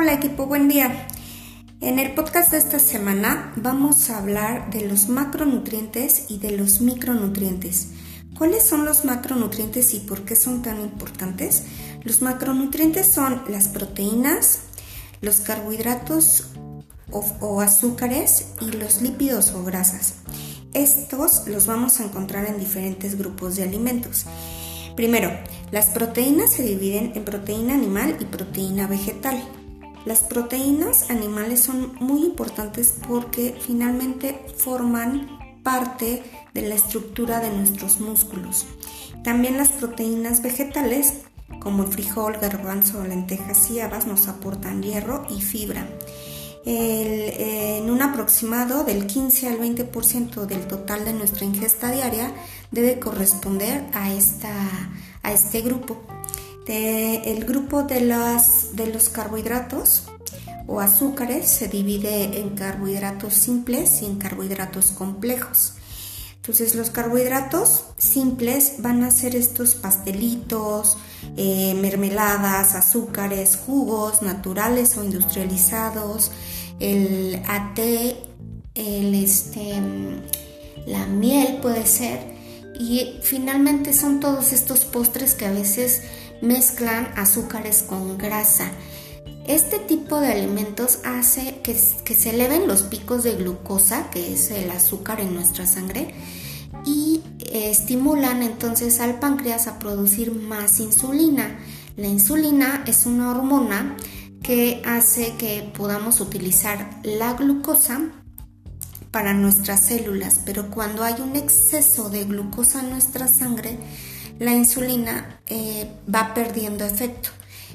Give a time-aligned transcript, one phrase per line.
[0.00, 1.08] Hola equipo, buen día.
[1.80, 6.80] En el podcast de esta semana vamos a hablar de los macronutrientes y de los
[6.80, 7.88] micronutrientes.
[8.38, 11.64] ¿Cuáles son los macronutrientes y por qué son tan importantes?
[12.04, 14.60] Los macronutrientes son las proteínas,
[15.20, 16.44] los carbohidratos
[17.10, 20.14] o, azúcares y los lípidos o grasas.
[20.74, 24.26] Estos los vamos a encontrar en diferentes grupos de alimentos.
[24.94, 25.32] Primero,
[25.72, 29.42] las proteínas se dividen en proteína animal y proteína vegetal.
[30.08, 36.22] Las proteínas animales son muy importantes porque finalmente forman parte
[36.54, 38.64] de la estructura de nuestros músculos.
[39.22, 41.24] También las proteínas vegetales,
[41.60, 45.86] como el frijol, garbanzo, lentejas y habas, nos aportan hierro y fibra
[46.64, 52.32] en un aproximado del 15 al 20% del total de nuestra ingesta diaria
[52.70, 54.52] debe corresponder a, esta,
[55.22, 56.02] a este grupo.
[56.68, 60.04] El grupo de, las, de los carbohidratos
[60.66, 65.74] o azúcares se divide en carbohidratos simples y en carbohidratos complejos.
[66.36, 70.96] Entonces los carbohidratos simples van a ser estos pastelitos,
[71.36, 76.30] eh, mermeladas, azúcares, jugos naturales o industrializados,
[76.80, 78.16] el ate,
[78.74, 79.74] el este,
[80.86, 82.37] la miel puede ser.
[82.78, 86.02] Y finalmente son todos estos postres que a veces
[86.40, 88.70] mezclan azúcares con grasa.
[89.46, 94.70] Este tipo de alimentos hace que, se eleven los picos de glucosa, que es el
[94.70, 96.14] azúcar en nuestra sangre,
[96.84, 101.58] y estimulan entonces al páncreas a producir más insulina.
[101.96, 103.96] La insulina es una hormona
[104.42, 108.17] que hace que podamos utilizar la glucosa
[109.10, 113.78] para nuestras células, pero cuando hay un exceso de glucosa en nuestra sangre,
[114.38, 117.30] la insulina eh, va perdiendo efecto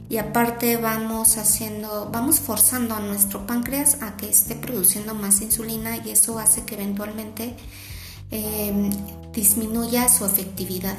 [0.09, 5.97] y aparte vamos haciendo, vamos forzando a nuestro páncreas a que esté produciendo más insulina
[5.97, 7.55] y eso hace que eventualmente
[8.31, 8.89] eh,
[9.33, 10.97] disminuya su efectividad.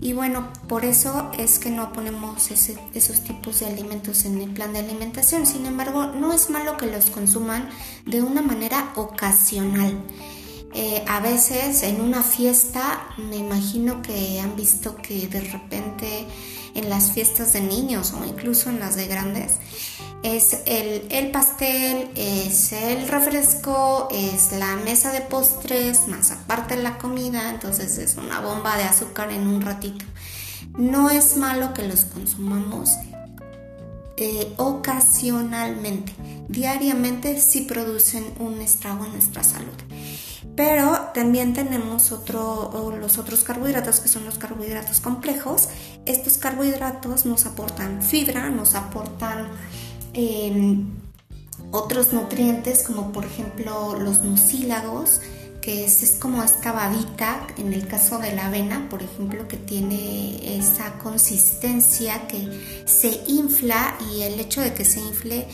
[0.00, 4.72] Y bueno, por eso es que no ponemos esos tipos de alimentos en el plan
[4.72, 5.46] de alimentación.
[5.46, 7.68] Sin embargo, no es malo que los consuman
[8.04, 9.96] de una manera ocasional.
[10.76, 16.26] Eh, a veces en una fiesta, me imagino que han visto que de repente
[16.74, 19.58] en las fiestas de niños o incluso en las de grandes,
[20.24, 27.50] es el, pastel, es el refresco, es la mesa de postres, más aparte la comida,
[27.50, 30.04] entonces es una bomba de azúcar en un ratito.
[30.76, 32.90] No es malo que los consumamos
[34.16, 36.14] eh, ocasionalmente,
[36.48, 39.74] diariamente sí producen un estrago en nuestra salud.
[40.56, 45.68] Pero también tenemos otro, los otros carbohidratos que son los carbohidratos complejos.
[46.06, 49.48] Estos carbohidratos nos aportan fibra, nos aportan
[50.14, 50.86] Em,
[51.72, 55.20] otros nutrientes como por ejemplo los mucílagos,
[55.60, 60.58] que es, como esta babita, en el caso de la avena, por ejemplo, que tiene
[60.58, 65.48] esa consistencia que se infla y el hecho de que se infle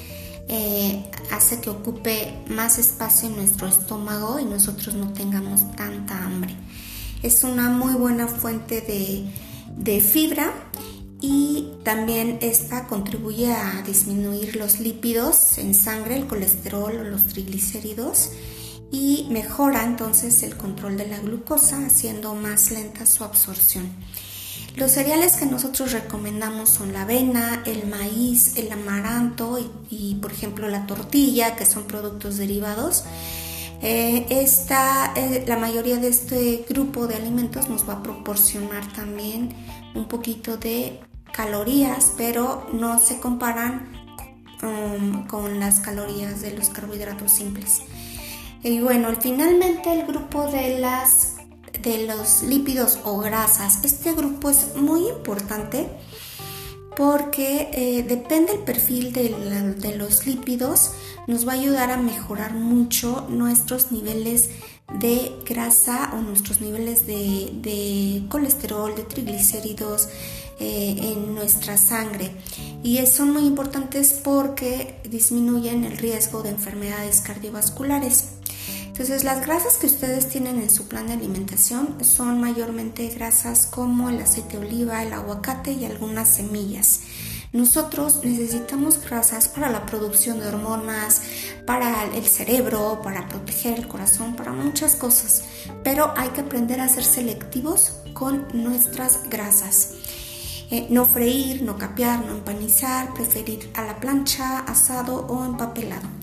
[0.52, 6.56] eh, hace que ocupe más espacio en nuestro estómago y nosotros no tengamos tanta hambre.
[7.22, 9.30] Es una muy buena fuente de,
[9.76, 10.52] de fibra
[11.20, 18.30] y también esta contribuye a disminuir los lípidos en sangre, el colesterol o los triglicéridos
[18.90, 23.88] y mejora entonces el control de la glucosa haciendo más lenta su absorción.
[24.76, 29.58] Los cereales que nosotros recomendamos son la avena, el maíz, el amaranto
[29.90, 33.04] y, por ejemplo la tortilla, que son productos derivados.
[33.82, 39.54] Eh, esta, eh, la mayoría de este grupo de alimentos nos va a proporcionar también
[39.94, 41.00] un poquito de
[41.32, 43.88] calorías, pero no se comparan
[44.62, 47.82] um, con las calorías de los carbohidratos simples.
[48.62, 51.29] Y bueno, finalmente el grupo de las
[51.82, 53.80] de los lípidos o grasas.
[53.84, 55.88] Este grupo es muy importante
[56.96, 60.90] porque eh, depende del perfil de, los lípidos,
[61.26, 64.50] nos va a ayudar a mejorar mucho nuestros niveles
[64.98, 70.08] de grasa o nuestros niveles de colesterol, de triglicéridos,
[70.62, 72.32] eh, en nuestra sangre
[72.82, 78.39] y son muy importantes porque disminuyen el riesgo de enfermedades cardiovasculares.
[79.00, 84.10] Entonces las grasas que ustedes tienen en su plan de alimentación son mayormente grasas como
[84.10, 87.00] el aceite de oliva, el aguacate y algunas semillas.
[87.54, 91.22] Nosotros necesitamos grasas para la producción de hormonas,
[91.66, 95.44] para el cerebro, para proteger el corazón, para muchas cosas,
[95.82, 99.94] pero hay que aprender a ser selectivos con nuestras grasas.
[100.70, 106.19] Eh, no freír, no capear, no empanizar, preferir a la plancha, asado o empapelado.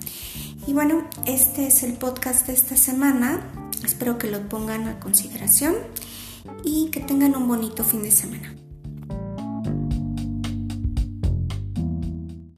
[0.68, 3.40] Y bueno, este es el podcast de esta semana.
[3.86, 5.74] Espero que lo pongan a consideración
[6.62, 8.57] y que tengan un bonito fin de semana.